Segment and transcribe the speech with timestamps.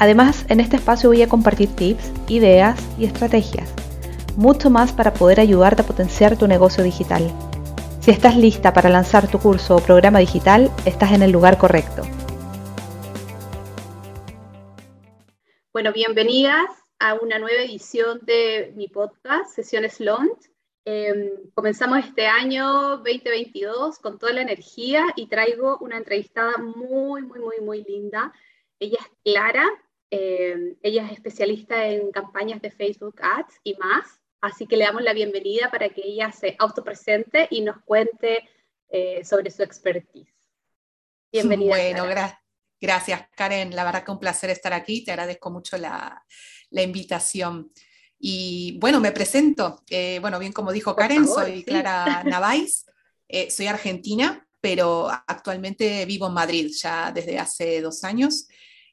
[0.00, 3.74] Además, en este espacio voy a compartir tips, ideas y estrategias.
[4.36, 7.28] Mucho más para poder ayudarte a potenciar tu negocio digital.
[7.98, 12.02] Si estás lista para lanzar tu curso o programa digital, estás en el lugar correcto.
[15.72, 16.70] Bueno, bienvenidas
[17.00, 20.48] a una nueva edición de mi podcast, Sesiones Launch.
[20.84, 27.40] Em, comenzamos este año 2022 con toda la energía y traigo una entrevistada muy, muy,
[27.40, 28.32] muy, muy linda.
[28.78, 29.68] Ella es Clara,
[30.10, 34.06] eh, ella es especialista en campañas de Facebook Ads y más,
[34.40, 38.48] así que le damos la bienvenida para que ella se autopresente y nos cuente
[38.88, 40.32] eh, sobre su expertise.
[41.30, 41.68] Bienvenida.
[41.68, 42.06] Bueno,
[42.80, 46.24] gracias Karen, la verdad que un placer estar aquí, te agradezco mucho la,
[46.70, 47.70] la invitación.
[48.18, 49.82] Y bueno, me presento.
[49.90, 52.86] Eh, bueno, bien como dijo Karen, soy Clara Navais,
[53.50, 58.48] soy argentina, pero actualmente vivo en Madrid ya desde hace dos años.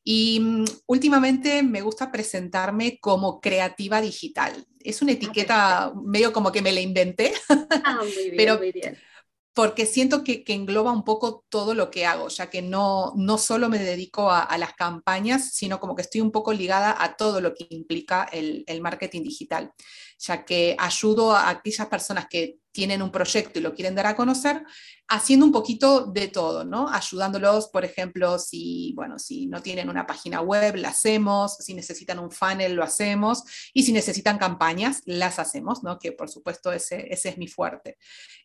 [0.08, 4.66] Y mm, últimamente me gusta presentarme como creativa digital.
[4.80, 7.34] Es una ah, etiqueta medio como que me la inventé,
[7.84, 8.97] ah, muy bien, pero muy bien.
[9.53, 13.39] porque siento que, que, engloba un poco todo lo que hago, ya que no, no
[13.39, 17.17] solo me dedico a, a, las campañas, sino como que estoy un poco ligada a
[17.17, 19.73] todo lo que implica el, el marketing digital,
[20.19, 24.17] ya que ayudo a aquellas personas que tienen un proyecto y lo quieren dar a
[24.17, 24.61] conocer,
[25.07, 26.89] haciendo un poquito de todo, ¿no?
[26.89, 32.19] Ayudándolos, por ejemplo, si, bueno, si no tienen una página web, la hacemos, si necesitan
[32.19, 35.99] un funnel, lo hacemos, y si necesitan campañas, las hacemos, ¿no?
[35.99, 37.97] Que por supuesto ese, ese es mi fuerte.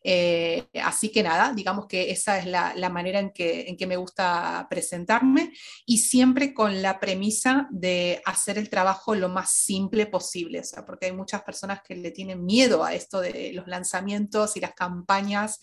[0.04, 3.86] Eh, así que nada, digamos que esa es la, la, manera en que, en que
[3.86, 5.52] me gusta presentarme
[5.86, 11.12] y siempre con la premisa de hacer el trabajo lo más simple posible, porque hay
[11.12, 15.60] muchas personas que le tienen miedo a esto de los lanzamientos y las campañas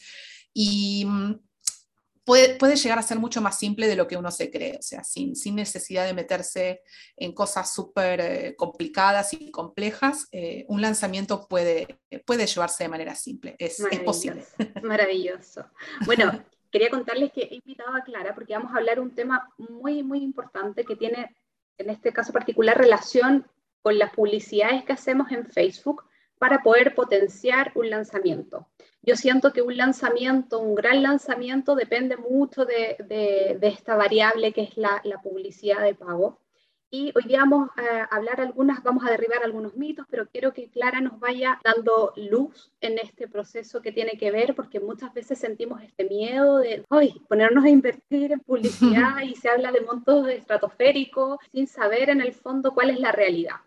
[0.54, 1.40] y mm,
[2.28, 4.82] puede, puede, llegar a ser mucho más simple de lo que uno se cree, o
[4.82, 6.82] sea, sin, sin necesidad de meterse
[7.16, 13.16] en cosas súper eh, complicadas y complejas, eh, un lanzamiento puede, puede llevarse de manera
[13.16, 14.44] simple, es, es posible.
[14.84, 15.68] Maravilloso.
[16.06, 20.04] Bueno, quería contarles que he invitado a Clara porque vamos a hablar un tema muy,
[20.04, 21.36] muy importante que tiene,
[21.78, 23.48] en este caso particular, relación
[23.82, 26.04] con las publicidades que hacemos en Facebook
[26.38, 28.68] para poder potenciar un lanzamiento.
[29.02, 34.78] Yo siento que un lanzamiento, un gran lanzamiento, depende mucho de, esta variable que es
[34.78, 36.40] la, publicidad de pago.
[36.90, 40.70] Y hoy día vamos a hablar algunas, vamos a derribar algunos mitos, pero quiero que
[40.70, 45.38] Clara nos vaya dando luz en este proceso que tiene que ver, porque muchas veces
[45.38, 50.30] sentimos este miedo de hoy ponernos a invertir en publicidad y se habla de montos
[50.30, 53.58] estratosféricos sin saber en el fondo cuál es la realidad.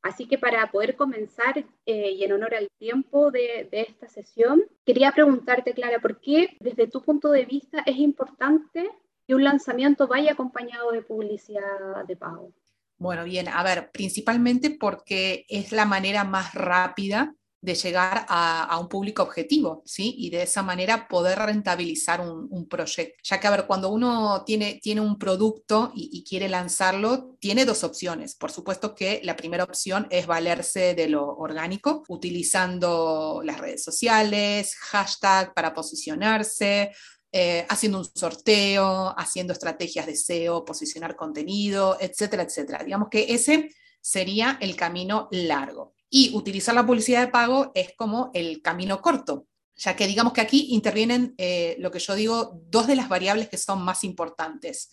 [0.00, 5.10] Así que para poder comenzar eh, y en honor al tiempo de, esta sesión, quería
[5.10, 8.88] preguntarte, Clara, ¿por qué desde tu punto de vista es importante
[9.26, 12.52] que un lanzamiento vaya acompañado de publicidad de pago?
[12.98, 18.88] Bueno, bien, a ver, principalmente porque es la manera más rápida de llegar a, un
[18.88, 20.14] público objetivo, ¿sí?
[20.18, 23.14] Y de esa manera poder rentabilizar un, proyecto.
[23.24, 27.82] Ya que, a ver, cuando uno tiene, tiene un producto y, quiere lanzarlo, tiene dos
[27.84, 28.36] opciones.
[28.36, 34.76] Por supuesto que la primera opción es valerse de lo orgánico, utilizando las redes sociales,
[34.76, 36.92] hashtag para posicionarse,
[37.30, 42.82] eh, haciendo un sorteo, haciendo estrategias de SEO, posicionar contenido, etcétera, etcétera.
[42.82, 45.94] Digamos que ese sería el camino largo.
[46.08, 49.46] Y utilizar la publicidad de pago es como el camino corto,
[49.76, 53.48] ya que digamos que aquí intervienen eh, lo que yo digo, dos de las variables
[53.48, 54.90] que son más importantes,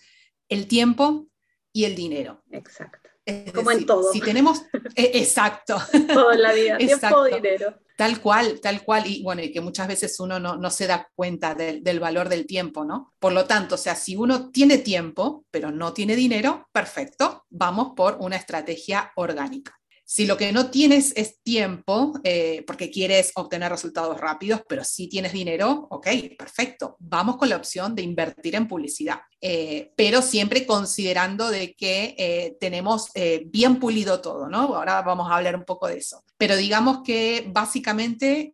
[0.50, 1.28] el tiempo
[1.72, 2.44] y el dinero.
[2.52, 3.15] Exacto.
[3.54, 4.12] Como en todo.
[4.12, 4.64] Si tenemos,
[4.96, 5.78] eh, exacto.
[6.14, 7.80] Toda la vida, tiempo, dinero.
[7.96, 11.10] Tal cual, tal cual, y bueno, y que muchas veces uno no, no se da
[11.16, 13.14] cuenta del valor del tiempo, ¿no?
[13.20, 17.94] Por lo tanto, o sea, si uno tiene tiempo, pero no tiene dinero, perfecto, vamos
[17.96, 19.80] por una estrategia orgánica.
[20.08, 25.10] Si lo que no tienes es tiempo, eh, porque quieres obtener resultados rápidos, pero si
[25.10, 26.08] tienes dinero, ok,
[26.38, 26.96] perfecto.
[27.00, 32.56] Vamos con la opción de invertir en publicidad, eh, pero siempre considerando de que eh,
[32.60, 33.10] tenemos
[33.48, 34.76] bien pulido todo, ¿no?
[34.76, 36.24] Ahora vamos a hablar un poco de eso.
[36.38, 38.52] Pero digamos que básicamente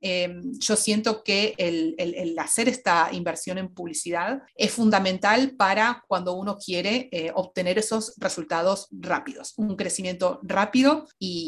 [0.60, 6.58] yo siento que el, el, hacer esta inversión en publicidad es fundamental para cuando uno
[6.58, 11.41] quiere obtener esos resultados rápidos, un crecimiento rápido y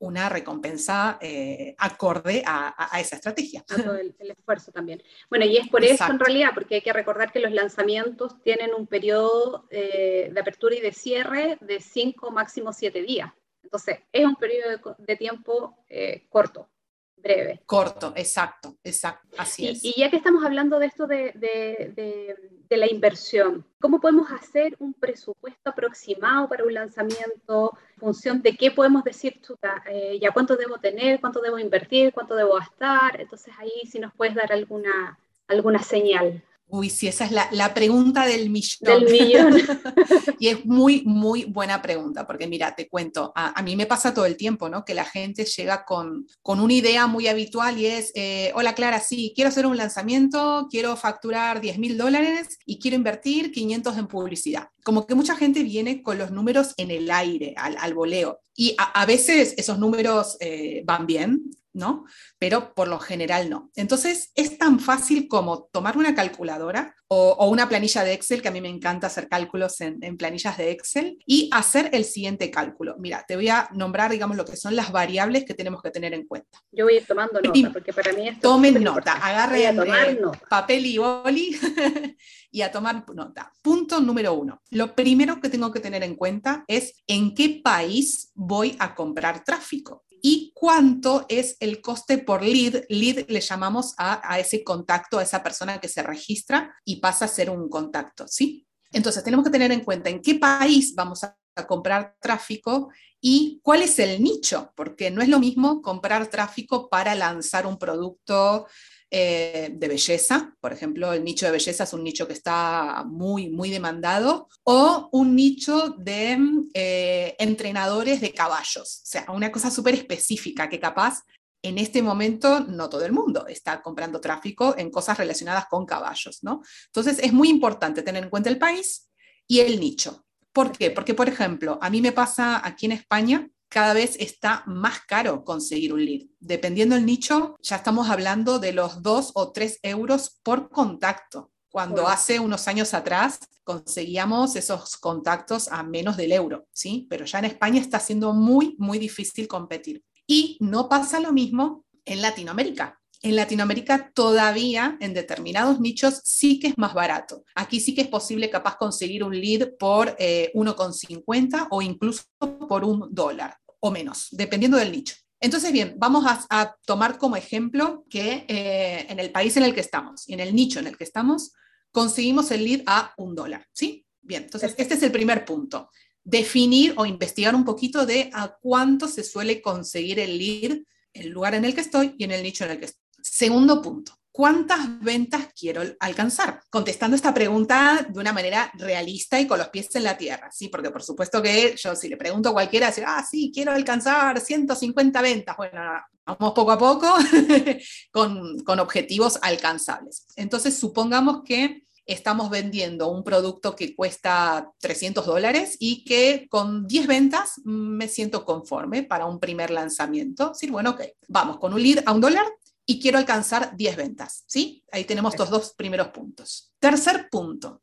[0.00, 3.64] una recompensa eh, acorde a, esa estrategia.
[3.68, 5.02] A todo el, esfuerzo también.
[5.28, 8.74] Bueno, y es por eso en realidad, porque hay que recordar que los lanzamientos tienen
[8.74, 13.32] un periodo eh, de apertura y de cierre de cinco, máximo siete días.
[13.62, 16.70] Entonces, es un periodo de, tiempo eh, corto
[17.16, 17.60] breve.
[17.66, 19.84] Corto, exacto, exacto, así y, es.
[19.84, 22.36] Y ya que estamos hablando de esto de, de, de,
[22.76, 27.72] la inversión, ¿cómo podemos hacer un presupuesto aproximado para un lanzamiento?
[27.94, 32.12] En función de qué podemos decir, chuta, eh, ya cuánto debo tener, cuánto debo invertir,
[32.12, 33.20] cuánto debo gastar.
[33.20, 36.42] Entonces ahí si nos puedes dar alguna, alguna señal.
[36.70, 38.78] Uy, sí, esa es la, pregunta del millón.
[38.80, 39.56] Del millón.
[40.38, 44.26] y es muy, muy buena pregunta, porque mira, te cuento, a, mí me pasa todo
[44.26, 44.84] el tiempo, ¿no?
[44.84, 49.00] Que la gente llega con, con una idea muy habitual y es, eh, hola Clara,
[49.00, 54.06] sí, quiero hacer un lanzamiento, quiero facturar 10 mil dólares y quiero invertir 500 en
[54.06, 54.68] publicidad.
[54.84, 58.40] Como que mucha gente viene con los números en el aire, al, al voleo.
[58.60, 61.44] Y a, veces esos números eh, van bien,
[61.78, 62.04] ¿no?
[62.38, 63.70] Pero por lo general no.
[63.74, 68.50] Entonces es tan fácil como tomar una calculadora o, una planilla de Excel, que a
[68.50, 72.96] mí me encanta hacer cálculos en, planillas de Excel, y hacer el siguiente cálculo.
[72.98, 76.12] Mira, te voy a nombrar, digamos, lo que son las variables que tenemos que tener
[76.12, 76.58] en cuenta.
[76.70, 80.20] Yo voy a ir tomando nota, porque para mí esto Tomen nota, agarren eh,
[80.50, 81.58] papel y boli
[82.50, 83.52] y a tomar nota.
[83.62, 84.60] Punto número uno.
[84.70, 89.44] Lo primero que tengo que tener en cuenta es en qué país voy a comprar
[89.44, 92.84] tráfico y cuánto es el coste por lead.
[92.88, 97.28] Lead le llamamos a, ese contacto, a esa persona que se registra y pasa a
[97.28, 98.66] ser un contacto, ¿sí?
[98.92, 101.36] Entonces tenemos que tener en cuenta en qué país vamos a
[101.66, 107.14] comprar tráfico y cuál es el nicho, porque no es lo mismo comprar tráfico para
[107.14, 108.66] lanzar un producto
[109.10, 113.48] eh, de belleza, por ejemplo, el nicho de belleza es un nicho que está muy,
[113.48, 116.38] muy demandado, o un nicho de
[116.74, 121.22] eh, entrenadores de caballos, o sea, una cosa súper específica que capaz
[121.62, 126.38] en este momento no todo el mundo está comprando tráfico en cosas relacionadas con caballos,
[126.42, 126.62] ¿no?
[126.86, 129.10] Entonces es muy importante tener en cuenta el país
[129.46, 130.24] y el nicho.
[130.52, 130.90] ¿Por qué?
[130.90, 135.44] Porque, por ejemplo, a mí me pasa aquí en España cada vez está más caro
[135.44, 136.26] conseguir un lead.
[136.40, 141.52] Dependiendo del nicho, ya estamos hablando de los 2 o 3 euros por contacto.
[141.70, 147.06] Cuando hace unos años atrás conseguíamos esos contactos a menos del euro, ¿sí?
[147.10, 150.02] Pero ya en España está siendo muy, muy difícil competir.
[150.26, 152.97] Y no pasa lo mismo en Latinoamérica.
[153.20, 157.44] En Latinoamérica todavía en determinados nichos sí que es más barato.
[157.54, 162.22] Aquí sí que es posible capaz conseguir un lead por 1,50 eh, o incluso
[162.68, 165.16] por un dólar o menos, dependiendo del nicho.
[165.40, 169.80] Entonces, bien, vamos a, tomar como ejemplo que eh, en el país en el que
[169.80, 171.52] estamos y en el nicho en el que estamos,
[171.92, 174.04] conseguimos el lead a un dólar, ¿sí?
[174.20, 175.90] Bien, entonces este es el primer punto.
[176.24, 180.78] Definir o investigar un poquito de a cuánto se suele conseguir el lead
[181.12, 183.07] el lugar en el que estoy y en el nicho en el que estoy.
[183.30, 186.60] Segundo punto, ¿cuántas ventas quiero alcanzar?
[186.70, 190.68] Contestando esta pregunta de una manera realista y con los pies en la tierra, ¿sí?
[190.68, 194.40] Porque por supuesto que yo si le pregunto a cualquiera, decir, ah, sí, quiero alcanzar
[194.40, 195.56] 150 ventas.
[195.56, 195.80] Bueno,
[196.24, 197.14] vamos poco a poco
[198.10, 200.26] con, con objetivos alcanzables.
[200.36, 207.06] Entonces, supongamos que estamos vendiendo un producto que cuesta 300 dólares y que con 10
[207.06, 210.54] ventas me siento conforme para un primer lanzamiento.
[210.54, 212.46] Sí, bueno, ok, vamos con un lead a un dólar
[212.90, 214.82] y quiero alcanzar 10 ventas, ¿sí?
[214.90, 216.72] Ahí tenemos los dos primeros puntos.
[216.78, 217.82] Tercer punto,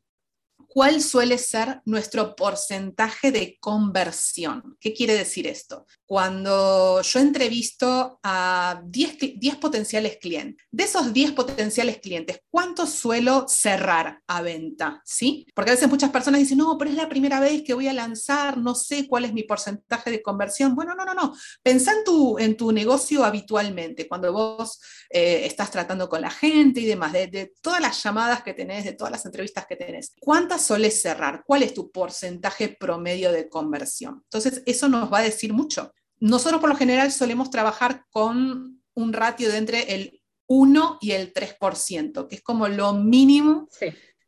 [0.66, 4.76] ¿cuál suele ser nuestro porcentaje de conversión?
[4.80, 5.86] ¿Qué quiere decir esto?
[6.06, 13.46] Cuando yo entrevisto a 10, 10, potenciales clientes, de esos 10 potenciales clientes, ¿cuántos suelo
[13.48, 15.02] cerrar a venta?
[15.04, 15.46] ¿Sí?
[15.52, 17.92] Porque a veces muchas personas dicen, no, pero es la primera vez que voy a
[17.92, 20.76] lanzar, no sé cuál es mi porcentaje de conversión.
[20.76, 21.34] Bueno, no, no, no.
[21.62, 26.80] Pensá en tu, en tu negocio habitualmente, cuando vos eh, estás tratando con la gente
[26.80, 30.14] y demás, de, de, todas las llamadas que tenés, de todas las entrevistas que tenés.
[30.20, 31.42] ¿Cuántas soles cerrar?
[31.44, 34.22] ¿Cuál es tu porcentaje promedio de conversión?
[34.22, 39.12] Entonces, eso nos va a decir mucho nosotros por lo general solemos trabajar con un
[39.12, 43.68] ratio de entre el 1 y el 3%, que es como lo mínimo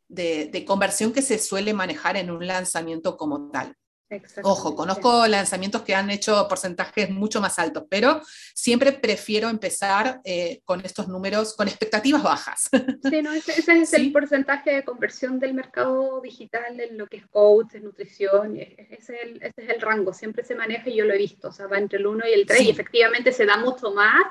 [0.07, 3.75] de, conversión que se suele manejar en un lanzamiento como tal.
[4.43, 8.21] Ojo, conozco lanzamientos que han hecho porcentajes mucho más altos, pero
[8.53, 12.69] siempre prefiero empezar eh, con estos números, con expectativas bajas.
[13.09, 17.27] Sí, no, ese, es el porcentaje de conversión del mercado digital en lo que es
[17.27, 21.13] coach, nutrición, ese es, el, ese es el rango, siempre se maneja y yo lo
[21.13, 23.57] he visto, o sea, va entre el 1 y el 3 y efectivamente se da
[23.57, 24.23] mucho más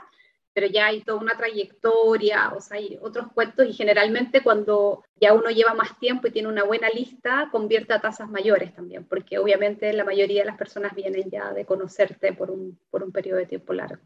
[0.58, 5.32] pero ya hay toda una trayectoria, o sea, hay otros cuentos y generalmente cuando ya
[5.32, 9.38] uno lleva más tiempo y tiene una buena lista, convierte a tasas mayores también, porque
[9.38, 13.38] obviamente la mayoría de las personas vienen ya de conocerte por un, por un periodo
[13.38, 14.02] de tiempo largo.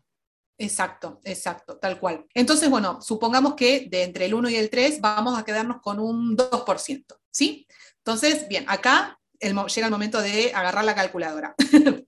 [0.59, 2.27] Exacto, exacto, tal cual.
[2.35, 6.01] Entonces, bueno, supongamos que de entre el 1 y el 3 vamos a quedarnos con
[6.01, 7.67] un 2%, ¿sí?
[7.97, 11.55] Entonces, bien, acá llega el momento de agarrar la calculadora.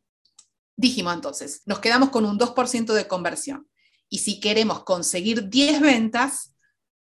[0.76, 3.66] Dijimos entonces, nos quedamos con un 2% de conversión.
[4.14, 6.54] Y si queremos conseguir 10 ventas,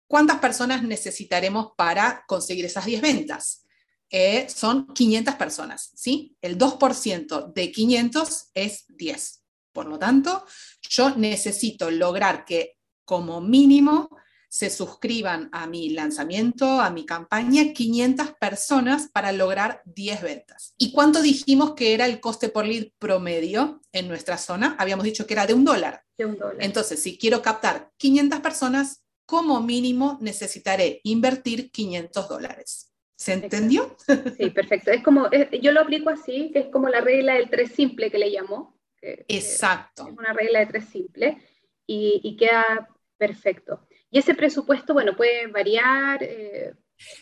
[0.07, 3.67] ¿cuántas personas necesitaremos para conseguir esas 10 ventas?
[4.09, 6.35] Eh, son 500 personas, ¿sí?
[6.41, 9.45] El 2% de 500 es 10.
[9.73, 10.47] Por lo tanto,
[10.89, 14.09] yo necesito lograr que como mínimo
[14.53, 20.75] se suscriban a mi lanzamiento, a mi campaña, 500 personas para lograr 10 ventas.
[20.77, 24.77] ¿Y cuánto dijimos que era el coste por lead promedio en nuestra zona?
[24.79, 26.05] Habíamos dicho que era de un dólar.
[26.19, 26.59] De un dólar.
[26.61, 32.93] Entonces, si quiero captar 500 personas, como mínimo necesitaré invertir 500 dólares.
[33.17, 33.97] ¿Se entendió?
[34.37, 34.91] Sí, perfecto.
[34.91, 35.31] Es como,
[35.63, 38.79] yo lo aplico así, que es como la regla del 3 simple que le llamó.
[39.01, 40.09] Exacto.
[40.09, 41.39] es una regla de 3 simple
[41.87, 43.87] y, y queda perfecto.
[44.13, 46.23] Y ese presupuesto, bueno, puede variar.
[46.23, 46.75] Eh,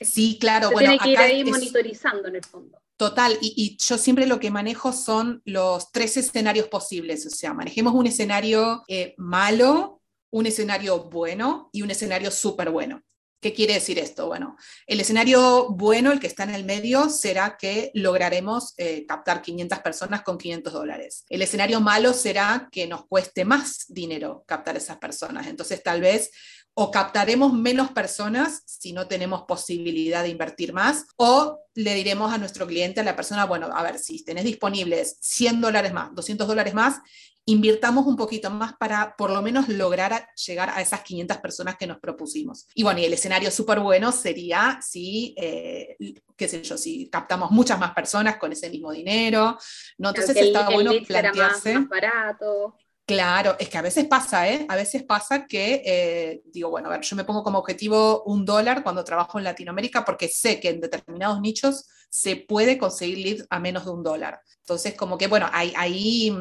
[0.02, 0.68] sí, claro.
[0.68, 2.82] Se tiene que ir ahí monitorizando en el fondo.
[2.96, 7.94] Total, y, yo siempre lo que manejo son los tres escenarios posibles, o sea, manejemos
[7.94, 13.02] un escenario eh, malo, un escenario bueno y un escenario súper bueno.
[13.40, 14.26] ¿Qué quiere decir esto?
[14.26, 14.56] Bueno,
[14.86, 19.78] el escenario bueno, el que está en el medio, será que lograremos eh, captar 500
[19.78, 21.24] personas con 500 dólares.
[21.28, 25.46] El escenario malo será que nos cueste más dinero captar esas personas.
[25.46, 26.30] Entonces, tal vez
[26.74, 32.38] o captaremos menos personas si no tenemos posibilidad de invertir más, o le diremos a
[32.38, 36.46] nuestro cliente, a la persona, bueno, a ver, si tenés disponibles 100 dólares más, 200
[36.46, 37.00] dólares más,
[37.46, 41.86] invirtamos un poquito más para por lo menos lograr llegar a esas 500 personas que
[41.86, 42.66] nos propusimos.
[42.74, 45.96] Y bueno, y el escenario súper bueno sería si, eh,
[46.36, 49.58] qué sé yo, si captamos muchas más personas con ese mismo dinero,
[49.98, 50.08] ¿no?
[50.10, 51.78] Entonces está bueno plantearse...
[51.78, 52.76] más barato.
[53.06, 54.66] Claro, es que a veces pasa, ¿eh?
[54.68, 58.44] A veces pasa que eh, digo, bueno, a ver, yo me pongo como objetivo un
[58.44, 63.46] dólar cuando trabajo en Latinoamérica porque sé que en determinados nichos se puede conseguir lead
[63.50, 64.40] a menos de un dólar.
[64.58, 66.32] Entonces, como que, bueno, ahí, ahí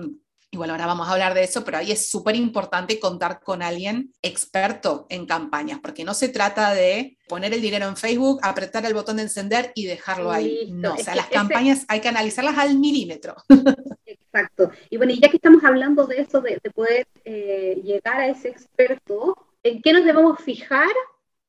[0.57, 4.13] bueno, ahora vamos a hablar de eso, pero ahí es súper importante contar con alguien
[4.21, 8.95] experto en campañas, porque no se trata de poner el dinero en Facebook, apretar el
[8.95, 10.71] botón de encender y dejarlo ahí.
[10.71, 13.35] No, o sea, las campañas hay que analizarlas al milímetro.
[14.05, 14.71] Exacto.
[14.89, 18.49] Y bueno, y ya que estamos hablando de eso, de, poder eh, llegar a ese
[18.49, 20.89] experto, ¿en qué nos debemos fijar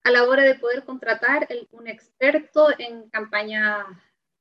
[0.04, 3.86] a la hora de poder contratar un experto en campañas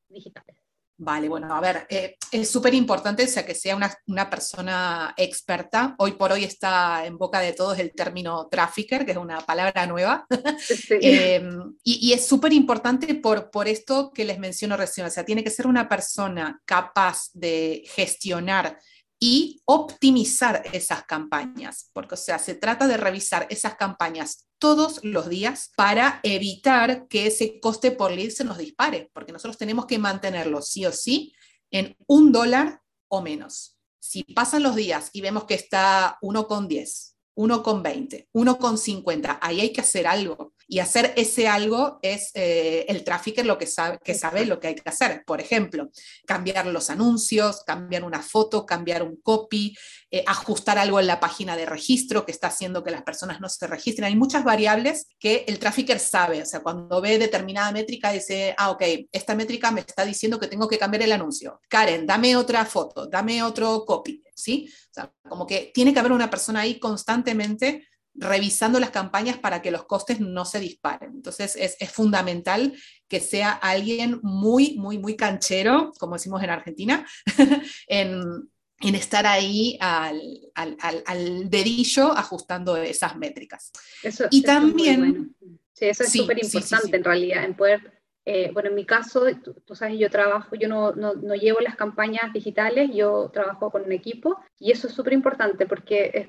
[0.09, 0.58] digitales?
[1.01, 5.95] Vale, bueno, a ver, eh, es súper importante sea, que sea una, persona experta.
[5.97, 9.87] Hoy por hoy está en boca de todos el término trafficker, que es una palabra
[9.87, 10.27] nueva.
[10.89, 15.07] Em, y, es súper importante por, por esto que les menciono recién.
[15.07, 18.77] O sea, tiene que ser una persona capaz de gestionar
[19.19, 25.27] y optimizar esas campañas, porque o sea, se trata de revisar esas campañas todos los
[25.27, 29.99] días para evitar que ese coste por lead se nos dispare, porque nosotros tenemos que
[29.99, 31.33] mantenerlo sí o sí
[31.69, 33.77] en un dólar o menos.
[33.99, 40.07] Si pasan los días y vemos que está 1,10, 1,20, 1,50, ahí hay que hacer
[40.07, 40.53] algo.
[40.71, 44.67] Y hacer ese algo es eh, el trafficker lo que sabe, que sabe lo que
[44.67, 45.23] hay que hacer.
[45.25, 45.89] Por ejemplo,
[46.27, 49.75] cambiar los anuncios, cambiar una foto, cambiar un copy,
[50.11, 53.49] eh, ajustar algo en la página de registro que está haciendo que las personas no
[53.49, 54.05] se registren.
[54.05, 56.43] Hay muchas variables que el trafficker sabe.
[56.43, 60.45] O sea, cuando ve determinada métrica dice, ah, ok, esta métrica me está diciendo que
[60.45, 61.59] tengo que cambiar el anuncio.
[61.67, 64.23] Karen, dame otra foto, dame otro copy.
[64.35, 64.71] ¿Sí?
[64.91, 67.87] O sea, como que tiene que haber una persona ahí constantemente
[68.19, 71.11] revisando las campañas para que los costes no se disparen.
[71.15, 72.73] Entonces es, fundamental
[73.07, 77.07] que sea alguien muy, muy, muy canchero, como decimos en Argentina,
[77.87, 78.49] en,
[78.81, 83.71] estar ahí al, dedillo ajustando esas métricas.
[84.03, 85.35] Eso, y también...
[85.73, 89.25] Sí, eso es súper importante en realidad, en poder eh, bueno, en mi caso,
[89.65, 93.83] tú, sabes, yo trabajo, yo no, no, no, llevo las campañas digitales, yo trabajo con
[93.83, 96.27] un equipo y eso es súper importante porque es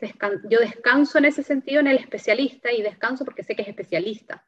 [0.49, 4.47] yo descanso en ese sentido en el especialista y descanso porque sé que es especialista.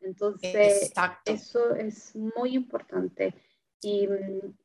[0.00, 0.92] Entonces,
[1.24, 3.34] eso es muy importante.
[3.80, 4.08] Y,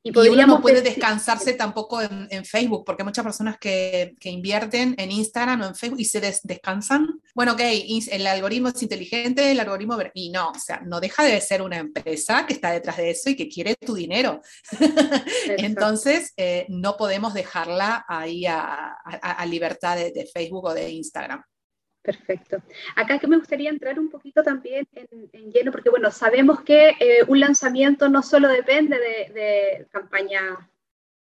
[0.01, 4.29] y, uno no puede descansarse tampoco en, en, Facebook, porque hay muchas personas que, que,
[4.29, 7.21] invierten en Instagram o en Facebook y se descansan.
[7.35, 9.99] Bueno, ok, el algoritmo es inteligente, el algoritmo...
[10.15, 13.29] Y no, o sea, no deja de ser una empresa que está detrás de eso
[13.29, 14.41] y que quiere tu dinero.
[15.57, 21.43] Entonces, eh, no podemos dejarla ahí a, a, libertad de, de Facebook o de Instagram.
[22.03, 22.61] Perfecto.
[22.97, 27.23] Acá que me gustaría entrar un poquito también en, lleno, porque bueno, sabemos que eh,
[27.27, 30.69] un lanzamiento no solo depende de, campaña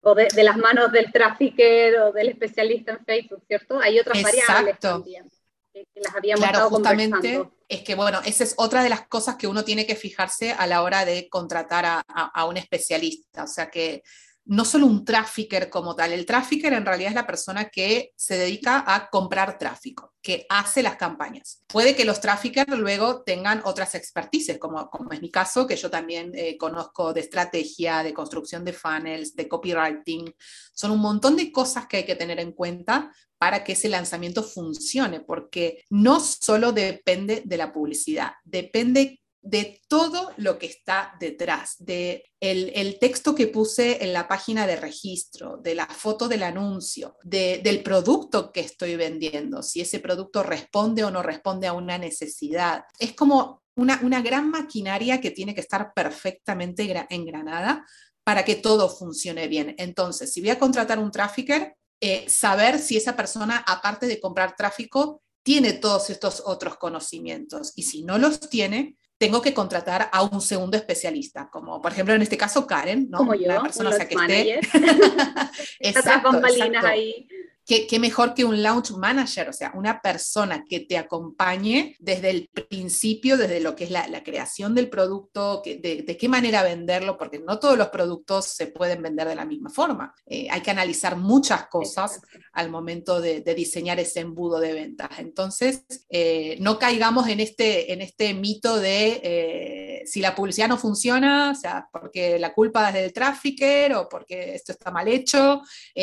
[0.01, 3.77] o de, las manos del trafficker o del especialista en Facebook, ¿cierto?
[3.81, 5.29] Hay otras variables también.
[5.73, 9.47] Que, las habíamos claro, justamente es que, bueno, esa es otra de las cosas que
[9.47, 13.43] uno tiene que fijarse a la hora de contratar a, a un especialista.
[13.43, 14.01] O sea que
[14.49, 18.35] no solo un trafficker como tal, el trafficker en realidad es la persona que se
[18.35, 21.63] dedica a comprar tráfico, que hace las campañas.
[21.67, 25.91] Puede que los traffickers luego tengan otras expertices, como, como es mi caso, que yo
[25.91, 30.33] también eh, conozco de estrategia, de construcción de funnels, de copywriting.
[30.73, 34.41] Son un montón de cosas que hay que tener en cuenta para que ese lanzamiento
[34.41, 41.75] funcione, porque no solo depende de la publicidad, depende de todo lo que está detrás,
[41.79, 47.17] de el, texto que puse en la página de registro, de la foto del anuncio,
[47.23, 52.83] del producto que estoy vendiendo, si ese producto responde o no responde a una necesidad.
[52.99, 57.85] Es como una, una gran maquinaria que tiene que estar perfectamente engranada
[58.23, 59.73] para que todo funcione bien.
[59.77, 64.55] Entonces, si voy a contratar un trafficker, eh, saber si esa persona, aparte de comprar
[64.55, 67.73] tráfico, tiene todos estos otros conocimientos.
[67.75, 72.15] Y si no los tiene, tengo que contratar a un segundo especialista, como por ejemplo
[72.15, 73.17] en este caso Karen, ¿no?
[73.17, 74.59] Como yo, persona que esté.
[75.79, 76.87] exacto, exacto.
[76.87, 77.27] ahí
[77.69, 82.49] ¿Qué, mejor que un launch manager, o sea, una persona que te acompañe desde el
[82.49, 87.59] principio, desde lo que es la, creación del producto, de, qué manera venderlo, porque no
[87.59, 90.15] todos los productos se pueden vender de la misma forma.
[90.25, 92.19] Eh, hay que analizar muchas cosas
[92.53, 95.09] al momento de, diseñar ese embudo de ventas.
[95.19, 100.77] Entonces, eh, no caigamos en este, en este mito de eh, si la publicidad no
[100.77, 105.61] funciona, o sea, porque la culpa es del trafficker o porque esto está mal hecho.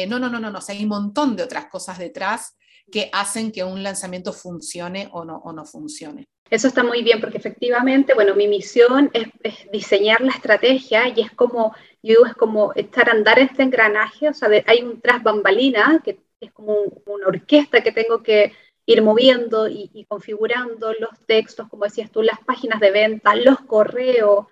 [0.09, 2.57] no, no, no, no, no, hay un montón de otras cosas detrás
[2.91, 6.29] que hacen que un lanzamiento funcione o no, o no funcione.
[6.49, 9.27] Eso está muy bien porque efectivamente, bueno, mi misión es,
[9.73, 14.35] diseñar la estrategia y es como, yo digo, es como estar andar este engranaje, o
[14.35, 16.75] sea, hay un tras bambalina que es como
[17.07, 18.53] una orquesta que tengo que
[18.87, 24.47] ir moviendo y, configurando los textos, como decías tú, las páginas de venta, los correos,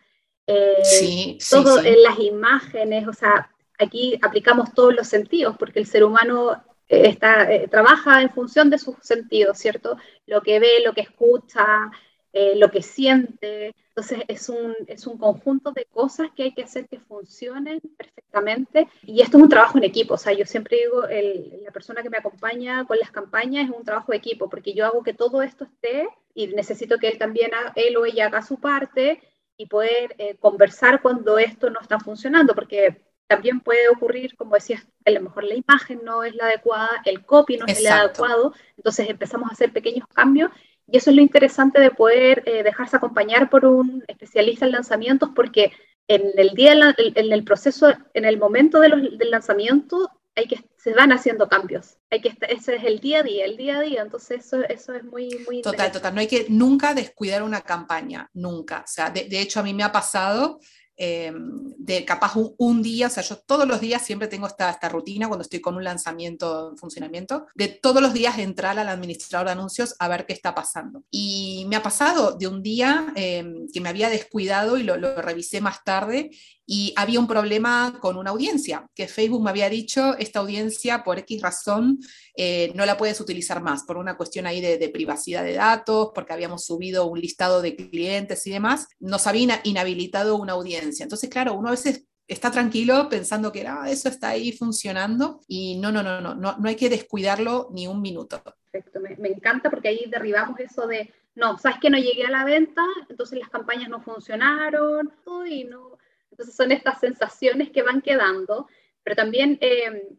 [0.47, 5.87] eh, sí, todo en las imágenes, o sea, aquí aplicamos todos los sentidos porque el
[5.87, 9.97] ser humano está, eh, trabaja en función de sus sentidos, ¿cierto?
[10.27, 11.91] Lo que ve, lo que escucha,
[12.33, 13.75] eh, lo que siente.
[13.97, 18.89] Entonces es un, es un conjunto de cosas que hay que hacer que funcionen perfectamente.
[19.03, 20.15] Y esto es un trabajo en equipo.
[20.15, 23.77] O sea, yo siempre digo, el, la persona que me acompaña con las campañas es
[23.77, 27.19] un trabajo de equipo, porque yo hago que todo esto esté y necesito que él
[27.19, 29.21] también, él o ella haga su parte
[29.57, 34.85] y poder eh, conversar cuando esto no está funcionando, porque también puede ocurrir, como decías,
[35.05, 38.53] a lo mejor la imagen no es la adecuada, el copy no es el adecuado,
[38.77, 40.51] entonces empezamos a hacer pequeños cambios
[40.87, 45.31] y eso es lo interesante de poder eh, dejarse acompañar por un especialista en lanzamientos
[45.35, 45.73] porque
[46.09, 51.13] en el día, en el proceso, en el momento del lanzamiento, hay que, se van
[51.13, 51.97] haciendo cambios.
[52.11, 54.03] Hay que, ese es el día a día, el día a día.
[54.03, 56.15] Entonces eso, eso es muy, muy Total, total.
[56.15, 58.81] No hay que nunca descuidar una campaña, nunca.
[58.81, 60.61] O sea, de, de hecho a mí me ha pasado
[60.97, 64.89] eh, de capaz un, día, o sea, yo todos los días siempre tengo esta, esta
[64.89, 69.47] rutina cuando estoy con un lanzamiento en funcionamiento, de todos los días entrar al administrador
[69.47, 71.03] de anuncios a ver qué está pasando.
[71.11, 75.21] Y me ha pasado de un día eh, que me había descuidado y lo, lo
[75.21, 76.31] revisé más tarde
[76.67, 81.19] y había un problema con una audiencia, que Facebook me había dicho, esta audiencia por
[81.19, 81.99] X razón
[82.37, 86.33] eh, no la puedes utilizar más, por una cuestión ahí de, privacidad de datos, porque
[86.33, 91.03] habíamos subido un listado de clientes y demás, nos había inhabilitado una audiencia.
[91.03, 95.77] Entonces, claro, uno a veces está tranquilo pensando que ah, eso está ahí funcionando y
[95.79, 98.43] no, no, no, no, no, no hay que descuidarlo ni un minuto.
[98.71, 102.31] Perfecto, me, me encanta porque ahí derribamos eso de, no, sabes que no llegué a
[102.31, 105.13] la venta, entonces las campañas no funcionaron,
[105.47, 105.94] y no,
[106.35, 108.69] entonces son estas sensaciones que van quedando,
[109.05, 110.19] pero también eh,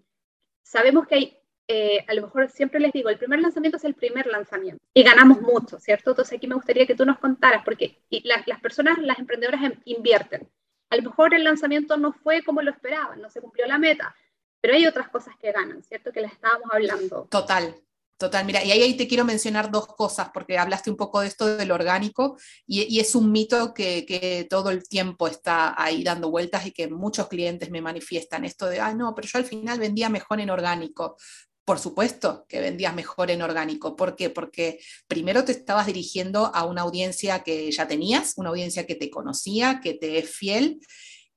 [0.63, 3.95] sabemos que hay, eh, a lo mejor siempre les digo, el primer lanzamiento es el
[3.95, 6.11] primer lanzamiento y ganamos mucho, ¿cierto?
[6.11, 10.49] Entonces aquí me gustaría que tú nos contaras, porque las personas, las emprendedoras em, invierten.
[10.89, 14.15] A lo mejor el lanzamiento no fue como lo esperaban, no se cumplió la meta,
[14.61, 16.13] pero hay otras cosas que ganan, ¿cierto?
[16.13, 17.27] Que les estábamos hablando.
[17.29, 17.75] Total,
[18.17, 21.57] Total, mira, y ahí, te quiero mencionar dos cosas, porque hablaste un poco de esto
[21.57, 26.71] del orgánico, y, es un mito que, todo el tiempo está ahí dando vueltas y
[26.71, 30.39] que muchos clientes me manifiestan esto de, ah, no, pero yo al final vendía mejor
[30.39, 31.17] en orgánico.
[31.65, 33.95] Por supuesto que vendías mejor en orgánico.
[33.95, 34.29] ¿Por qué?
[34.29, 39.09] Porque primero te estabas dirigiendo a una audiencia que ya tenías, una audiencia que te
[39.09, 40.79] conocía, que te es fiel.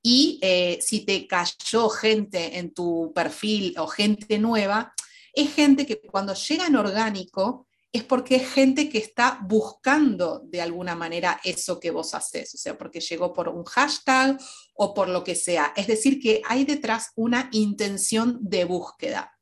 [0.03, 4.93] Y eh, si te cayó gente en tu perfil o gente nueva,
[5.39, 10.61] es gente que cuando llega en orgánico es porque es gente que está buscando de
[10.61, 14.39] alguna manera eso que vos haces, o sea, porque llegó por un hashtag
[14.75, 15.73] o por lo que sea.
[15.77, 19.33] Es decir, que hay detrás una intención de búsqueda.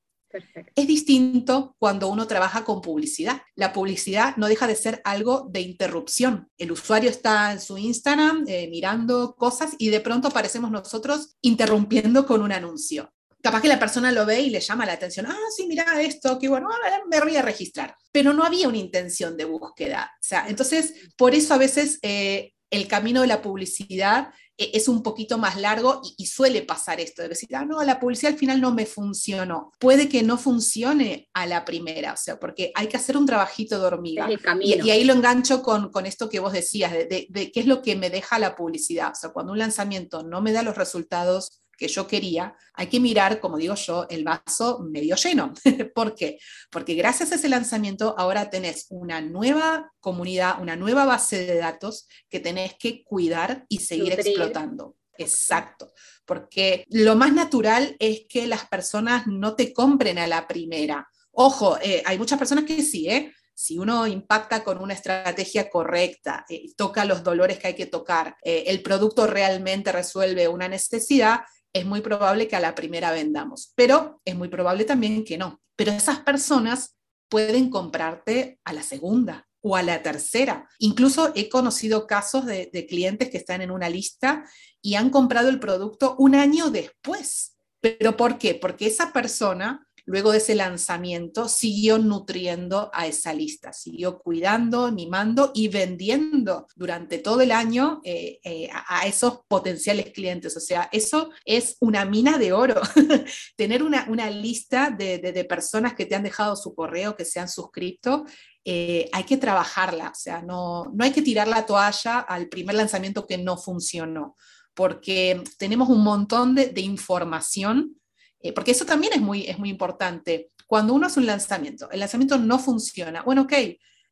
[0.74, 3.40] Es distinto cuando uno trabaja con publicidad.
[3.54, 6.50] La publicidad no deja de ser algo de interrupción.
[6.58, 12.26] El usuario está en su Instagram eh, mirando cosas y de pronto aparecemos nosotros interrumpiendo
[12.26, 13.15] con un anuncio
[13.46, 16.36] capaz que la persona lo ve y le llama la atención, ah, sí, mira esto,
[16.36, 16.68] qué bueno,
[17.08, 17.94] me voy a registrar.
[18.10, 20.10] Pero no había una intención de búsqueda.
[20.14, 24.88] O sea, entonces, por eso a veces eh, el camino de la publicidad eh, es
[24.88, 28.38] un poquito más largo y, suele pasar esto, de decir, ah, no, la publicidad al
[28.38, 29.70] final no me funcionó.
[29.78, 33.78] Puede que no funcione a la primera, o sea, porque hay que hacer un trabajito
[33.78, 34.28] de hormiga.
[34.60, 37.80] Y, ahí lo engancho con, con, esto que vos decías, de, de qué es lo
[37.80, 39.12] que me deja la publicidad.
[39.12, 43.00] O sea, cuando un lanzamiento no me da los resultados que yo quería, hay que
[43.00, 45.52] mirar, como digo yo, el vaso medio lleno.
[45.94, 46.38] ¿Por qué?
[46.70, 52.08] Porque gracias a ese lanzamiento ahora tenés una nueva comunidad, una nueva base de datos
[52.28, 54.96] que tenés que cuidar y seguir explotando.
[55.18, 55.92] Exacto,
[56.26, 61.08] porque lo más natural es que las personas no te compren a la primera.
[61.32, 63.32] Ojo, eh, hay muchas personas que sí, ¿eh?
[63.56, 68.36] si uno impacta con una estrategia correcta, eh, toca los dolores que hay que tocar,
[68.44, 71.40] eh, el producto realmente resuelve una necesidad,
[71.78, 75.60] es muy probable que a la primera vendamos, pero es muy probable también que no.
[75.76, 76.96] Pero esas personas
[77.28, 80.68] pueden comprarte a la segunda o a la tercera.
[80.78, 84.44] Incluso he conocido casos de, clientes que están en una lista
[84.80, 87.56] y han comprado el producto un año después.
[87.80, 88.54] ¿Pero por qué?
[88.54, 95.50] Porque esa persona luego de ese lanzamiento, siguió nutriendo a esa lista, siguió cuidando, mimando
[95.52, 100.56] y vendiendo durante todo el año eh, eh, a, esos potenciales clientes.
[100.56, 102.80] O sea, eso es una mina de oro.
[103.56, 108.24] Tener una, lista de, personas que te han dejado su correo, que se han suscrito,
[108.64, 112.74] eh, hay que trabajarla, o sea, no, no hay que tirar la toalla al primer
[112.74, 114.36] lanzamiento que no funcionó,
[114.74, 117.96] porque tenemos un montón de, de información
[118.40, 120.50] eh, porque eso también es muy, es muy importante.
[120.66, 123.22] Cuando uno hace un lanzamiento, el lanzamiento no funciona.
[123.22, 123.52] Bueno, ok,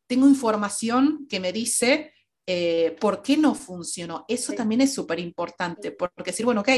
[0.07, 2.13] tengo información que me dice
[2.47, 4.25] eh, por qué no funcionó.
[4.29, 6.69] Eso también es súper importante, porque decir, bueno, ok,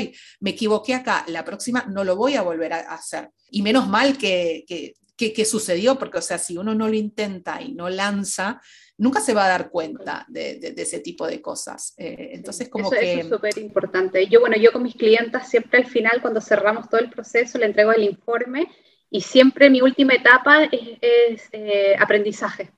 [0.40, 3.30] me equivoqué acá, la próxima no lo voy a volver a hacer.
[3.50, 7.60] Y menos mal que, que, que sucedió, porque, o sea, si uno no lo intenta
[7.60, 8.60] y no lanza,
[8.98, 11.94] nunca se va a dar cuenta de, ese tipo de cosas.
[11.96, 13.12] Eh, entonces, como que...
[13.12, 14.26] Eso es súper importante.
[14.26, 17.66] Yo, bueno, yo con mis clientas siempre al final, cuando cerramos todo el proceso, le
[17.66, 18.68] entrego el informe
[19.10, 22.72] y siempre mi última etapa es, eh, aprendizaje.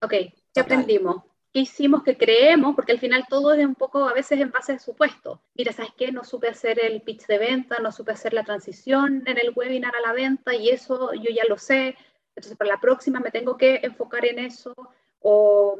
[0.00, 0.12] Ok,
[0.54, 1.22] ¿qué aprendimos?
[1.52, 2.74] ¿Qué hicimos que creemos?
[2.74, 5.42] Porque al final todo es un poco a veces en base de supuesto.
[5.54, 6.12] Mira, ¿sabes qué?
[6.12, 9.94] No supe hacer el pitch de venta, no supe hacer la transición en el webinar
[9.96, 11.96] a la venta y eso yo ya lo sé.
[12.36, 14.74] Entonces, para la próxima me tengo que enfocar en eso
[15.20, 15.78] o,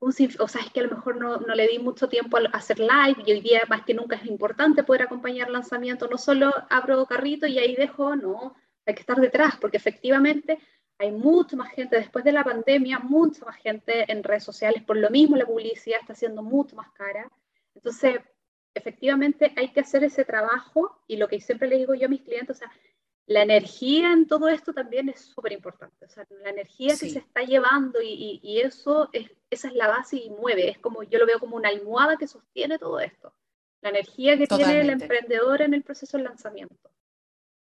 [0.00, 2.78] o sea, es que a lo mejor no, no, le di mucho tiempo a hacer
[2.78, 7.04] live y hoy día más que nunca es importante poder acompañar lanzamiento, no solo abro
[7.06, 8.54] carrito y ahí dejo, no,
[8.86, 10.58] hay que estar detrás, porque efectivamente
[10.98, 14.96] hay mucha más gente, después de la pandemia, mucha más gente en redes sociales, por
[14.96, 17.30] lo mismo la publicidad está siendo mucho más cara.
[17.74, 18.20] Entonces,
[18.74, 22.22] efectivamente hay que hacer ese trabajo y lo que siempre le digo yo a mis
[22.22, 22.72] clientes, o sea,
[23.28, 26.06] la energía en todo esto también es súper importante.
[26.06, 29.86] O sea, la energía que se está llevando y, y, eso es, esa es la
[29.86, 30.70] base y mueve.
[30.70, 33.34] Es como, yo lo veo como una almohada que sostiene todo esto.
[33.82, 36.90] La energía que tiene el emprendedor en el proceso de lanzamiento.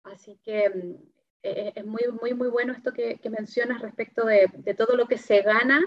[0.02, 0.94] Así que mm,
[1.42, 4.96] e, e, es muy, muy, muy bueno esto que, que mencionas respecto de, de, todo
[4.96, 5.80] lo que se gana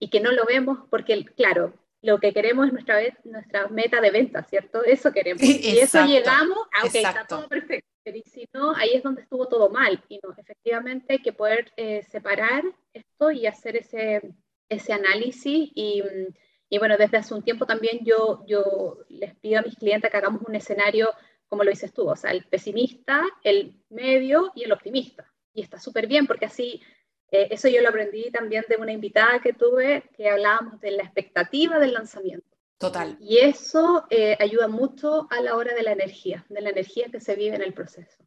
[0.00, 1.72] y que no lo vemos, porque, claro,
[2.02, 4.82] lo que queremos es nuestra, nuestra meta de venta, ¿cierto?
[4.82, 5.40] Eso queremos.
[5.44, 9.70] y eso llegamos, aunque está todo perfecto pero si no, ahí es donde estuvo todo
[9.70, 10.02] mal.
[10.08, 12.62] Y no, efectivamente hay que poder eh, separar
[12.92, 14.34] esto y hacer ese,
[14.68, 15.70] ese análisis.
[15.74, 16.02] Y,
[16.68, 20.16] y, bueno, desde hace un tiempo también yo, yo les pido a mis clientes que
[20.16, 21.10] hagamos un escenario,
[21.48, 25.32] como lo dices tú, o sea, el pesimista, el medio y el optimista.
[25.54, 26.82] Y está súper bien porque así,
[27.30, 31.04] eh, eso yo lo aprendí también de una invitada que tuve, que hablábamos de la
[31.04, 32.53] expectativa del lanzamiento.
[32.78, 33.16] Total.
[33.20, 37.20] Y eso eh, ayuda mucho a la hora de la energía, de la energía que
[37.20, 38.24] se vive en el proceso.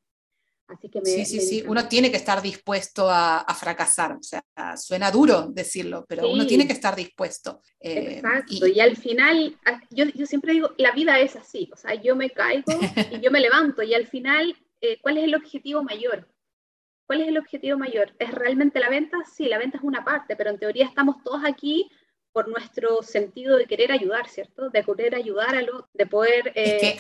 [0.68, 4.14] Así que sí, sí, sí, uno tiene que estar dispuesto a, fracasar.
[4.14, 4.44] O sea,
[4.76, 7.62] suena duro decirlo, pero uno tiene que estar dispuesto.
[7.80, 9.58] Eh, Exacto, y, al final,
[9.92, 12.74] yo, yo, siempre digo, la vida es así, o sea, yo me caigo
[13.12, 16.28] y yo me levanto, y al final, eh, ¿cuál es el objetivo mayor?
[17.06, 18.14] ¿Cuál es el objetivo mayor?
[18.20, 19.20] ¿Es realmente la venta?
[19.24, 21.90] Sí, la venta es una parte, pero en teoría estamos todos aquí
[22.32, 24.70] por nuestro sentido de querer ayudar, ¿cierto?
[24.70, 26.52] De querer ayudar a lo, de poder...
[26.56, 26.98] Es que eh,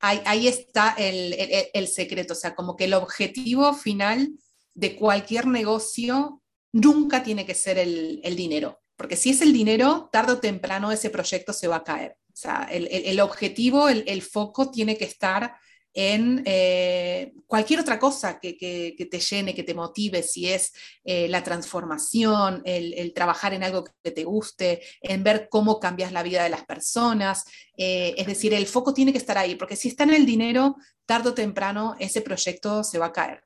[0.00, 4.30] ahí, está el, secreto, o sea, como que el objetivo final
[4.74, 10.32] de cualquier negocio nunca tiene que ser el, dinero, porque si es el dinero, tarde
[10.32, 12.16] o temprano ese proyecto se va a caer.
[12.32, 15.56] O sea, el, objetivo, el, foco tiene que estar
[15.94, 18.54] en eh, cualquier otra cosa que,
[19.10, 20.72] te llene, que te motive, si es
[21.04, 26.22] eh, la transformación, el, trabajar en algo que te guste, en ver cómo cambias la
[26.22, 27.44] vida de las personas.
[27.76, 30.76] Eh, es decir, el foco tiene que estar ahí, porque si está en el dinero,
[31.06, 33.42] tarde o temprano ese proyecto se va a caer.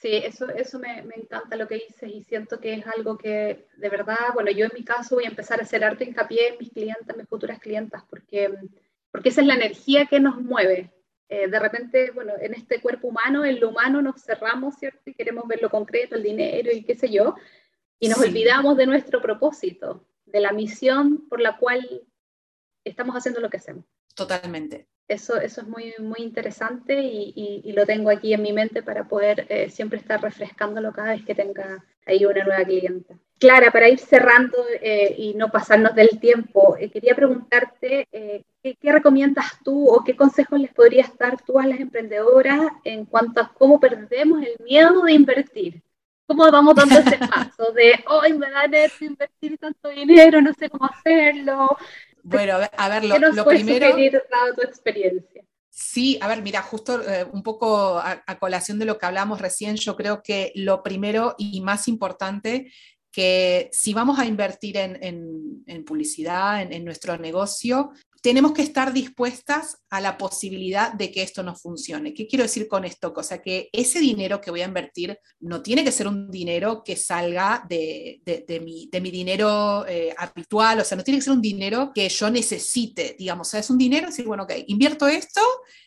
[0.00, 0.14] Sí.
[0.14, 3.88] eso, eso me, me, encanta lo que dices y siento que es algo que de
[3.88, 6.70] verdad, bueno, yo en mi caso voy a empezar a hacer arte hincapié en mis
[6.70, 8.48] clientes, mis futuras clientas, porque
[9.10, 10.92] porque esa es la energía que nos mueve.
[11.28, 15.10] Eh, de repente, bueno, en este cuerpo humano, en lo humano nos cerramos, ¿cierto?
[15.10, 17.34] Y queremos ver lo concreto, el dinero y qué sé yo,
[17.98, 22.02] y nos olvidamos de nuestro propósito, de la misión por la cual
[22.84, 23.84] estamos haciendo lo que hacemos.
[24.14, 24.88] Totalmente.
[25.06, 27.32] Eso, eso es muy, muy interesante y,
[27.64, 31.24] y, lo tengo aquí en mi mente para poder eh, siempre estar refrescándolo cada vez
[31.24, 33.18] que tenga ahí una nueva clienta.
[33.38, 38.92] Clara, para ir cerrando eh, y no pasarnos del tiempo, eh, quería preguntarte eh, ¿qué,
[38.92, 43.52] recomiendas tú o qué consejos les podrías dar tú a las emprendedoras en cuanto a
[43.52, 45.82] cómo perdemos el miedo de invertir.
[46.26, 50.68] ¿Cómo vamos dando ese paso de, hoy me da nervio invertir tanto dinero, no sé
[50.68, 51.76] cómo hacerlo?
[52.24, 53.86] Bueno, a ver, lo, lo primero...
[53.88, 55.44] dado tu experiencia?
[55.70, 57.00] Sí, a ver, mira, justo
[57.32, 61.60] un poco a, colación de lo que hablamos recién, yo creo que lo primero y
[61.60, 62.72] más importante
[63.10, 67.90] que si vamos a invertir en, publicidad, en, nuestro negocio,
[68.20, 72.12] tenemos que estar dispuestas a la posibilidad de que esto no funcione.
[72.12, 73.12] ¿Qué quiero decir con esto?
[73.16, 76.82] O sea, que ese dinero que voy a invertir no tiene que ser un dinero
[76.84, 78.20] que salga de,
[78.62, 83.16] mi, dinero eh, habitual, o sea, no tiene que ser un dinero que yo necesite,
[83.18, 85.40] digamos, o sea, es un dinero, decir, bueno, ok, invierto esto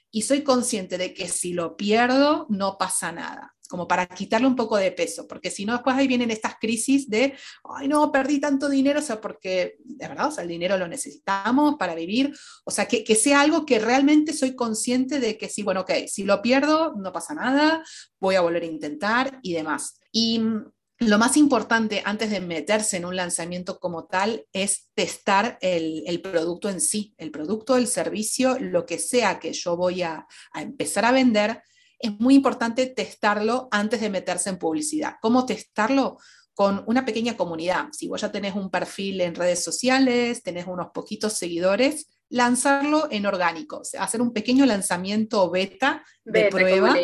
[0.10, 4.55] y soy consciente de que si lo pierdo, no pasa nada como para quitarle un
[4.57, 8.38] poco de peso, porque si no, después ahí vienen estas crisis de, ay, no, perdí
[8.41, 12.38] tanto dinero, o sea, porque de verdad, o sea, el dinero lo necesitamos para vivir,
[12.65, 15.91] o sea, que, que sea algo que realmente soy consciente de que sí, bueno, ok,
[16.05, 17.81] si lo pierdo, no pasa nada,
[18.19, 20.01] voy a volver a intentar y demás.
[20.12, 20.65] Y mm,
[20.99, 26.69] lo más importante antes de meterse en un lanzamiento como tal es testar el, producto
[26.69, 31.13] en sí, el producto, el servicio, lo que sea que yo voy a empezar a
[31.13, 31.63] vender,
[32.01, 35.15] es muy importante testarlo antes de meterse en publicidad.
[35.21, 36.17] ¿Cómo testarlo?
[36.53, 37.87] Con una pequeña comunidad.
[37.91, 43.26] Si vos ya tenés un perfil en redes sociales, tenés unos poquitos seguidores, lanzarlo en
[43.26, 46.96] orgánico, hacer un pequeño lanzamiento beta de prueba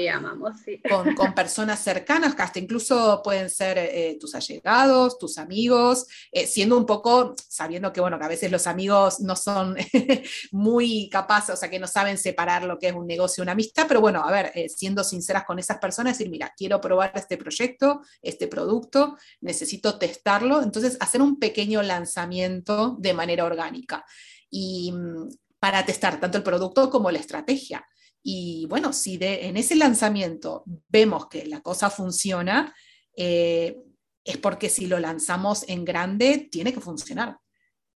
[1.16, 6.78] con, personas cercanas, que hasta incluso pueden ser eh, tus allegados, tus amigos, eh, siendo
[6.78, 9.76] un poco, sabiendo que, bueno, que a veces los amigos no son
[10.52, 13.52] muy capaces, o sea, que no saben separar lo que es un negocio y una
[13.52, 17.12] amistad, pero bueno, a ver, eh, siendo sinceras con esas personas, decir, mira, quiero probar
[17.16, 24.06] este proyecto, este producto, necesito testarlo, entonces hacer un pequeño lanzamiento de manera orgánica
[24.49, 25.29] y mm,
[25.60, 27.86] para testar tanto el producto como la estrategia.
[28.23, 32.75] Y bueno, si de, en ese lanzamiento vemos que la cosa funciona,
[33.15, 33.77] eh,
[34.23, 37.38] es porque si lo lanzamos en grande, tiene que funcionar.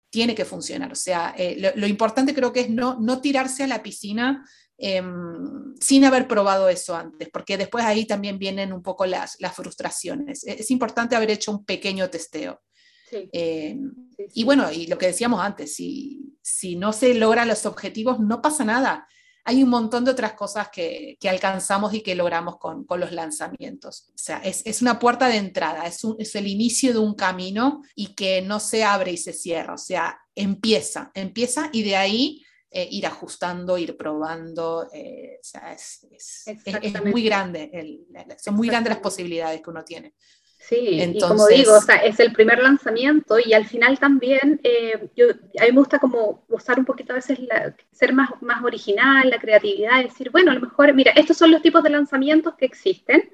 [0.10, 0.92] Tiene que funcionar.
[0.92, 4.46] O sea, eh, lo, importante creo que es no, no tirarse a la piscina
[4.78, 9.56] em, sin haber probado eso antes, porque después ahí también vienen un poco las, las
[9.56, 10.44] frustraciones.
[10.44, 12.62] Es importante haber hecho un pequeño testeo.
[13.12, 13.78] Eh,
[14.34, 18.42] y bueno, y lo que decíamos antes, si, si no se logran los objetivos, no
[18.42, 19.08] pasa nada.
[19.46, 23.14] Hay un montón de otras cosas que, que alcanzamos y que logramos con, con, los
[23.14, 24.10] lanzamientos.
[24.10, 27.16] O sea, es, es una puerta de entrada, es, un, es, el inicio de un
[27.16, 29.74] camino y que no se abre y se cierra.
[29.74, 34.90] O sea, empieza, empieza y de ahí eh, ir ajustando, ir probando.
[34.94, 38.06] Eh, o sea, es, es, muy grande, el,
[38.38, 40.14] son muy grandes las posibilidades que uno tiene.
[40.58, 45.10] Sí, y como digo, o sea, es el primer lanzamiento y al final también eh,
[45.16, 47.40] yo, a mí me gusta como usar un poquito a veces,
[47.92, 51.62] ser más, más original, la creatividad, decir, bueno, a lo mejor, mira, estos son los
[51.62, 53.30] tipos de lanzamientos que existen,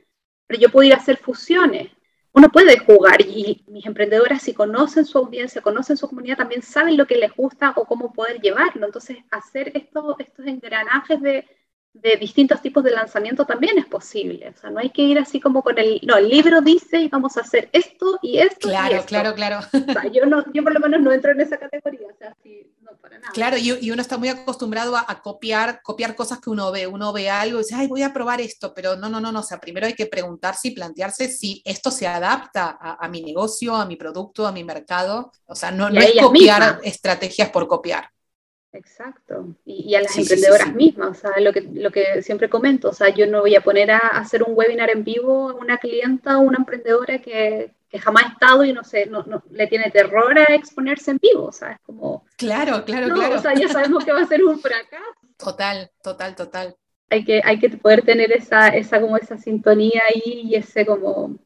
[0.46, 1.90] pero yo puedo ir a hacer fusiones.
[2.34, 6.98] Uno puede jugar y mis emprendedoras si conocen su audiencia, conocen su comunidad, también saben
[6.98, 8.86] lo que les gusta o cómo poder llevarlo.
[8.86, 11.48] Entonces, hacer estos, estos engranajes de,
[11.94, 14.52] de distintos tipos de lanzamiento también es posible.
[14.56, 17.08] O sea, no hay que ir así como con el, no, el libro dice y
[17.08, 18.68] vamos a hacer esto y esto.
[18.68, 19.08] Claro, y esto.
[19.08, 19.60] claro, claro.
[19.60, 22.36] O sea, yo, no, yo por lo menos no entro en esa categoría, o sea,
[22.42, 23.32] sí, no para nada.
[23.32, 26.88] Claro, y, y uno está muy acostumbrado a, a, copiar, copiar cosas que uno ve.
[26.88, 29.42] Uno ve algo y dice, ay, voy a probar esto, pero no, no, no, no.
[29.42, 33.22] O sea, primero hay que preguntarse y plantearse si esto se adapta a, a mi
[33.22, 35.32] negocio, a mi producto, a mi mercado.
[35.46, 38.13] O sea, no, no es copiar estrategias por copiar.
[38.74, 41.92] Exacto, y, y, a las sí, emprendedoras sí, sí, mismas, o sea, lo que, lo
[41.92, 45.04] que siempre comento, o sea, yo no voy a poner a, hacer un webinar en
[45.04, 49.06] vivo a una clienta o una emprendedora que, que jamás ha estado y no sé,
[49.06, 52.26] no, no, le tiene terror a exponerse en vivo, o sea, es como...
[52.36, 53.36] Claro, claro, no, claro.
[53.36, 55.20] O sea, ya sabemos que va a ser un fracaso.
[55.38, 56.76] Total, total, total.
[57.12, 61.38] Hay que, hay que poder tener esa, esa, como esa sintonía ahí y ese como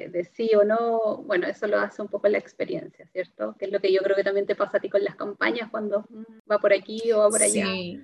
[0.00, 3.54] de, sí o no, bueno, eso lo hace un poco la experiencia, ¿cierto?
[3.58, 5.70] Que es lo que yo creo que también te pasa a ti con las campañas
[5.70, 6.06] cuando
[6.50, 7.66] va por aquí o va por allá.
[7.66, 8.00] Sí.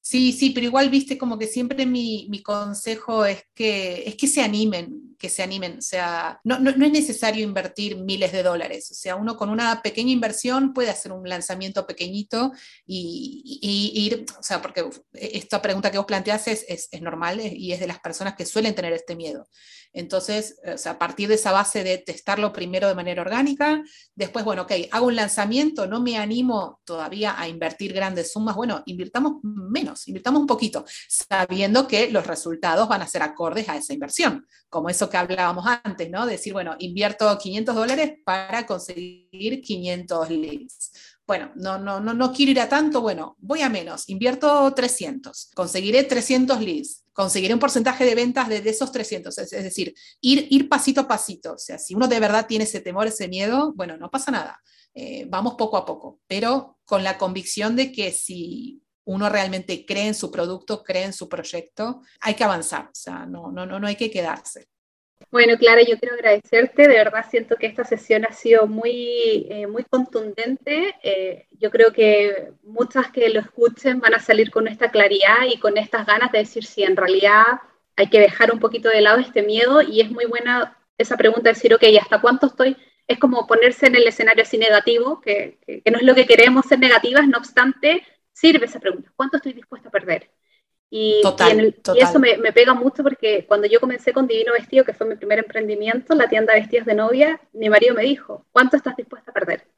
[0.00, 4.26] Sí, sí, pero igual viste como que siempre mi, mi, consejo es que, es que
[4.26, 5.78] se animen, que se animen.
[5.78, 8.90] O sea, no, no, es necesario invertir miles de dólares.
[8.90, 12.52] O sea, uno con una pequeña inversión puede hacer un lanzamiento pequeñito
[12.86, 17.72] y, ir, o sea, porque esta pregunta que vos planteás es, es, es, normal y
[17.72, 19.46] es de las personas que suelen tener este miedo.
[19.92, 23.82] Entonces, o sea, a partir de esa base de testarlo primero de manera orgánica,
[24.14, 28.82] después, bueno, ok, hago un lanzamiento, no me animo todavía a invertir grandes sumas, bueno,
[28.86, 33.92] invirtamos menos, invirtamos un poquito, sabiendo que los resultados van a ser acordes a esa
[33.92, 36.24] inversión, como eso que hablábamos antes, ¿no?
[36.24, 40.92] Decir, bueno, invierto 500 dólares para conseguir 500 leads.
[41.26, 45.50] Bueno, no, no, no, no quiero ir a tanto, bueno, voy a menos, invierto 300,
[45.54, 49.94] conseguiré 300 leads, conseguiré un porcentaje de ventas de, de esos 300, es, es, decir,
[50.20, 53.28] ir, ir pasito a pasito, o sea, si uno de verdad tiene ese temor, ese
[53.28, 54.60] miedo, bueno, no pasa nada,
[54.92, 60.08] eh, vamos poco a poco, pero con la convicción de que si uno realmente cree
[60.08, 63.78] en su producto, cree en su proyecto, hay que avanzar, o sea, no, no, no,
[63.78, 64.66] no hay que quedarse.
[65.30, 66.82] Bueno, Clara, yo quiero agradecerte.
[66.88, 70.96] De verdad siento que esta sesión ha sido muy, eh, muy contundente.
[71.02, 75.58] Eh, yo creo que muchas que lo escuchen van a salir con esta claridad y
[75.58, 77.44] con estas ganas de decir si en realidad
[77.96, 81.42] hay que dejar un poquito de lado este miedo y es muy buena esa pregunta
[81.50, 82.76] de decir, ok, ¿hasta cuánto estoy?
[83.06, 86.66] Es como ponerse en el escenario así negativo, que, que no es lo que queremos
[86.66, 89.10] ser negativas, no obstante, sirve esa pregunta.
[89.16, 90.30] ¿Cuánto estoy dispuesta a perder?
[90.92, 91.96] Y, total, y, el, total.
[91.96, 95.06] y, eso me, me, pega mucho porque cuando yo comencé con Divino Vestido, que fue
[95.06, 98.96] mi primer emprendimiento, la tienda de vestidos de novia, mi marido me dijo, ¿cuánto estás
[98.96, 99.68] dispuesta a perder?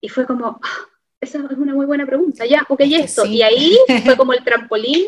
[0.00, 0.86] Y fue como, ah,
[1.20, 3.22] esa es una muy buena pregunta, ya, ok, es esto.
[3.22, 3.36] Sí.
[3.36, 5.06] Y ahí fue como el trampolín,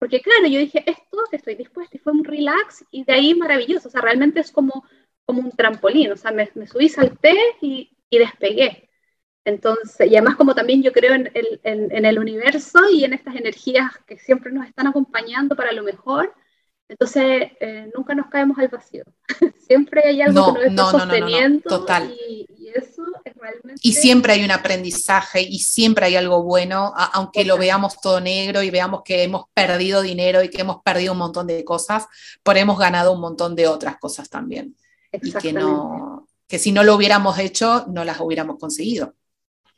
[0.00, 3.86] porque claro, yo dije, esto estoy dispuesta, y fue un relax, y de ahí maravilloso,
[3.86, 4.84] o sea, realmente es como,
[5.24, 8.89] como un trampolín, o sea, me, me subí, salté y, y despegué.
[9.44, 13.14] Entonces, y además como también yo creo en el, en, en el, universo y en
[13.14, 16.34] estas energías que siempre nos están acompañando para lo mejor,
[16.90, 19.04] entonces eh, nunca nos caemos al vacío.
[19.68, 22.12] siempre hay algo no, que nos está no, sosteniendo no, Total.
[22.28, 23.80] Y, y, eso es realmente...
[23.80, 28.60] Y siempre hay un aprendizaje y siempre hay algo bueno, aunque lo veamos todo negro
[28.64, 32.08] y veamos que hemos perdido dinero y que hemos perdido un montón de cosas,
[32.42, 34.74] pero hemos ganado un montón de otras cosas también.
[35.12, 39.14] Y que, no, que si no lo hubiéramos hecho, no las hubiéramos conseguido.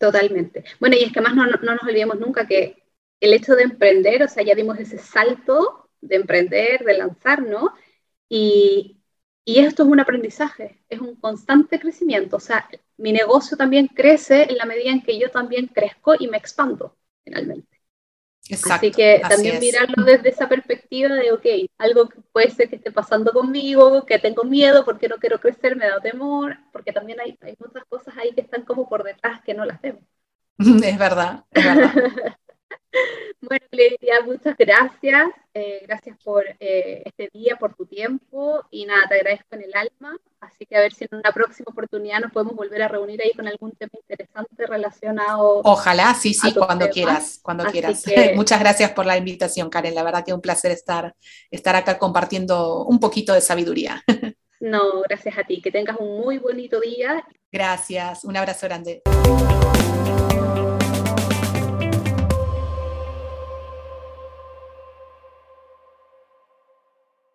[0.03, 0.65] Totalmente.
[0.81, 2.83] Bueno, y es que más no, no, nos olvidemos nunca que
[3.21, 7.71] el hecho de emprender, o sea, ya dimos ese salto de emprender, de lanzarnos,
[8.29, 9.01] y,
[9.45, 12.37] y esto es un aprendizaje, es un constante crecimiento.
[12.37, 16.27] O sea, mi negocio también crece en la medida en que yo también crezco y
[16.29, 17.72] me expando, finalmente.
[18.49, 21.47] Exacto, así que también mirarlo desde esa perspectiva de, ok,
[21.79, 25.77] algo que puede ser que esté pasando conmigo, que tengo miedo porque no quiero crecer,
[25.77, 29.41] me da temor, porque también hay, hay muchas cosas ahí que están como por detrás
[29.43, 30.03] que no las vemos.
[30.59, 31.93] Es verdad, es verdad.
[33.41, 35.29] bueno, Lidia, muchas gracias.
[35.55, 39.75] Eh, gracias por eh, este día, por tu tiempo y nada, te agradezco en el
[39.75, 40.17] alma.
[40.41, 43.33] Así que a ver si en una próxima oportunidad nos podemos volver a reunir ahí
[43.33, 45.61] con algún tema interesante relacionado.
[45.65, 48.03] Ojalá, sí, sí, cuando quieras, cuando Así quieras.
[48.03, 48.33] Que...
[48.37, 49.95] Muchas gracias por la invitación, Karen.
[49.95, 51.15] La verdad que es un placer estar,
[51.51, 54.03] estar acá compartiendo un poquito de sabiduría.
[54.63, 55.61] No, gracias a ti.
[55.61, 57.25] Que tengas un muy bonito día.
[57.51, 58.23] Gracias.
[58.23, 59.03] Un abrazo grande.